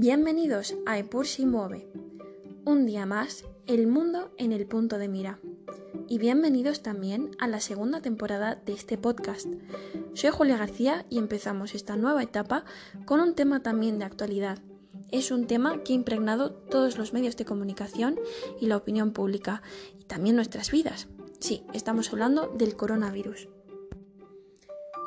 [0.00, 1.88] Bienvenidos a Epur si mueve.
[2.64, 5.40] Un día más, el mundo en el punto de mira.
[6.06, 9.48] Y bienvenidos también a la segunda temporada de este podcast.
[10.14, 12.64] Soy Julia García y empezamos esta nueva etapa
[13.06, 14.60] con un tema también de actualidad.
[15.10, 18.20] Es un tema que ha impregnado todos los medios de comunicación
[18.60, 19.62] y la opinión pública,
[19.98, 21.08] y también nuestras vidas.
[21.40, 23.48] Sí, estamos hablando del coronavirus.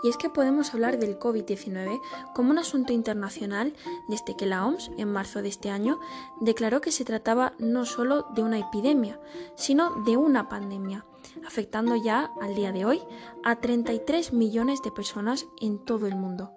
[0.04, 2.02] Y es que podemos hablar del COVID-19
[2.34, 3.74] como un asunto internacional
[4.08, 6.00] desde que la OMS, en marzo de este año,
[6.40, 9.20] declaró que se trataba no solo de una epidemia,
[9.56, 11.06] sino de una pandemia,
[11.46, 13.02] afectando ya al día de hoy
[13.44, 16.52] a 33 millones de personas en todo el mundo.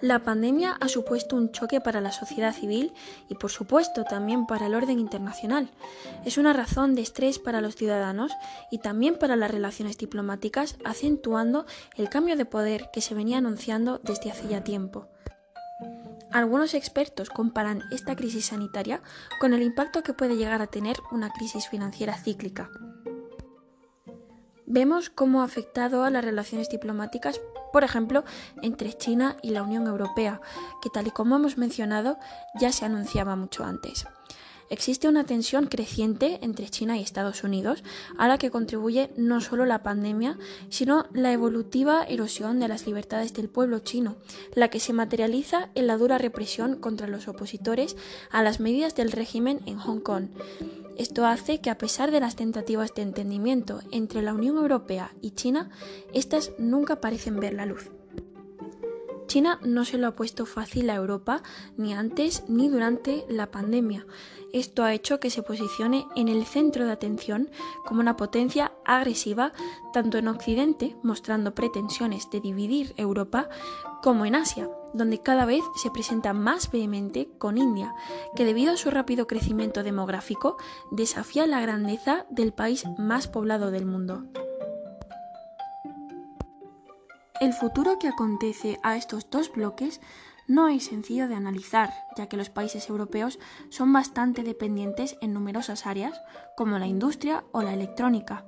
[0.00, 2.94] La pandemia ha supuesto un choque para la sociedad civil
[3.28, 5.70] y por supuesto también para el orden internacional.
[6.24, 8.32] Es una razón de estrés para los ciudadanos
[8.70, 14.00] y también para las relaciones diplomáticas, acentuando el cambio de poder que se venía anunciando
[14.02, 15.08] desde hace ya tiempo.
[16.32, 19.02] Algunos expertos comparan esta crisis sanitaria
[19.38, 22.70] con el impacto que puede llegar a tener una crisis financiera cíclica.
[24.72, 27.40] Vemos cómo ha afectado a las relaciones diplomáticas
[27.72, 28.24] por ejemplo,
[28.62, 30.40] entre China y la Unión Europea,
[30.82, 32.18] que tal y como hemos mencionado
[32.60, 34.06] ya se anunciaba mucho antes.
[34.70, 37.82] Existe una tensión creciente entre China y Estados Unidos,
[38.16, 43.34] a la que contribuye no solo la pandemia, sino la evolutiva erosión de las libertades
[43.34, 44.14] del pueblo chino,
[44.54, 47.96] la que se materializa en la dura represión contra los opositores
[48.30, 50.28] a las medidas del régimen en Hong Kong.
[50.96, 55.32] Esto hace que a pesar de las tentativas de entendimiento entre la Unión Europea y
[55.32, 55.70] China,
[56.12, 57.90] éstas nunca parecen ver la luz.
[59.30, 61.44] China no se lo ha puesto fácil a Europa
[61.76, 64.04] ni antes ni durante la pandemia.
[64.52, 67.48] Esto ha hecho que se posicione en el centro de atención
[67.86, 69.52] como una potencia agresiva
[69.92, 73.48] tanto en Occidente, mostrando pretensiones de dividir Europa,
[74.02, 77.94] como en Asia, donde cada vez se presenta más vehemente con India,
[78.34, 80.56] que debido a su rápido crecimiento demográfico
[80.90, 84.24] desafía la grandeza del país más poblado del mundo.
[87.40, 90.02] El futuro que acontece a estos dos bloques
[90.46, 93.38] no es sencillo de analizar, ya que los países europeos
[93.70, 96.20] son bastante dependientes en numerosas áreas,
[96.54, 98.44] como la industria o la electrónica.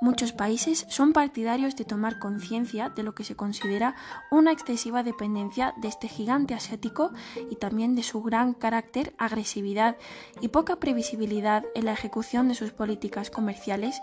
[0.00, 3.94] Muchos países son partidarios de tomar conciencia de lo que se considera
[4.30, 7.10] una excesiva dependencia de este gigante asiático
[7.50, 9.98] y también de su gran carácter, agresividad
[10.40, 14.00] y poca previsibilidad en la ejecución de sus políticas comerciales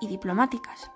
[0.00, 0.90] y diplomáticas.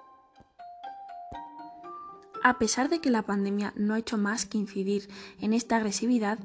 [2.45, 5.09] A pesar de que la pandemia no ha hecho más que incidir
[5.41, 6.39] en esta agresividad,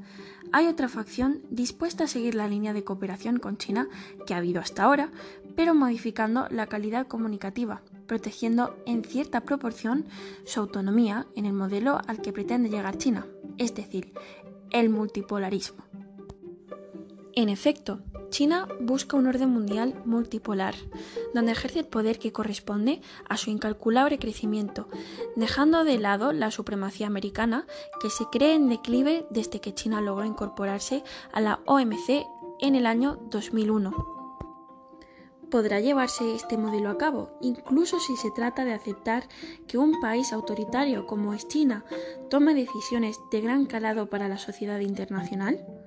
[0.54, 3.90] hay otra facción dispuesta a seguir la línea de cooperación con China
[4.26, 5.12] que ha habido hasta ahora,
[5.58, 10.06] pero modificando la calidad comunicativa, protegiendo en cierta proporción
[10.46, 13.28] su autonomía en el modelo al que pretende llegar China,
[13.58, 14.14] es decir,
[14.72, 15.84] el multipolarismo.
[17.36, 20.76] En efecto, China busca un orden mundial multipolar,
[21.34, 24.88] donde ejerce el poder que corresponde a su incalculable crecimiento,
[25.36, 27.66] dejando de lado la supremacía americana
[28.02, 32.26] que se cree en declive desde que China logró incorporarse a la OMC
[32.60, 34.20] en el año 2001
[35.50, 39.28] podrá llevarse este modelo a cabo, incluso si se trata de aceptar
[39.68, 41.86] que un país autoritario como es China
[42.30, 45.79] tome decisiones de gran calado para la sociedad internacional?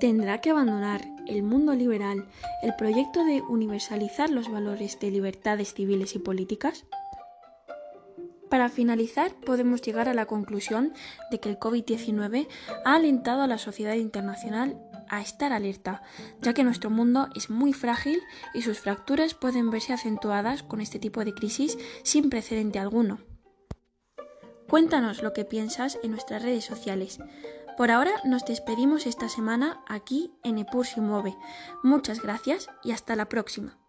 [0.00, 2.26] Tendrá que abandonar el mundo liberal
[2.62, 6.84] el proyecto de universalizar los valores de libertades civiles y políticas?
[8.50, 10.92] Para finalizar, podemos llegar a la conclusión
[11.30, 12.46] de que el COVID-19
[12.84, 16.02] ha alentado a la sociedad internacional a estar alerta,
[16.40, 18.20] ya que nuestro mundo es muy frágil
[18.52, 23.18] y sus fracturas pueden verse acentuadas con este tipo de crisis sin precedente alguno.
[24.68, 27.18] Cuéntanos lo que piensas en nuestras redes sociales.
[27.76, 31.36] Por ahora nos despedimos esta semana aquí en Epur Mueve.
[31.82, 33.83] Muchas gracias y hasta la próxima.